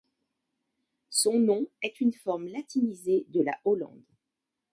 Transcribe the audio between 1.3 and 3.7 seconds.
nom est une forme latinisée de la